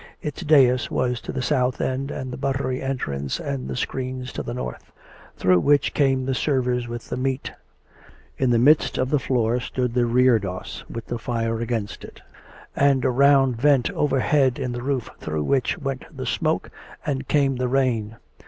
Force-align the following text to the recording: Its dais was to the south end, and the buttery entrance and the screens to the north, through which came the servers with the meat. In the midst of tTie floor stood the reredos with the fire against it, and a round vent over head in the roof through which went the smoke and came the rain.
Its 0.19 0.41
dais 0.41 0.89
was 0.89 1.21
to 1.21 1.31
the 1.31 1.43
south 1.43 1.79
end, 1.79 2.09
and 2.09 2.33
the 2.33 2.37
buttery 2.37 2.81
entrance 2.81 3.39
and 3.39 3.67
the 3.67 3.75
screens 3.75 4.33
to 4.33 4.41
the 4.41 4.51
north, 4.51 4.91
through 5.37 5.59
which 5.59 5.93
came 5.93 6.25
the 6.25 6.33
servers 6.33 6.87
with 6.87 7.07
the 7.09 7.15
meat. 7.15 7.51
In 8.39 8.49
the 8.49 8.57
midst 8.57 8.97
of 8.97 9.09
tTie 9.09 9.21
floor 9.21 9.59
stood 9.59 9.93
the 9.93 10.07
reredos 10.07 10.83
with 10.89 11.05
the 11.05 11.19
fire 11.19 11.59
against 11.61 12.03
it, 12.03 12.19
and 12.75 13.05
a 13.05 13.11
round 13.11 13.57
vent 13.61 13.91
over 13.91 14.19
head 14.21 14.57
in 14.57 14.71
the 14.71 14.81
roof 14.81 15.07
through 15.19 15.43
which 15.43 15.77
went 15.77 16.05
the 16.11 16.25
smoke 16.25 16.71
and 17.05 17.27
came 17.27 17.57
the 17.57 17.67
rain. 17.69 18.15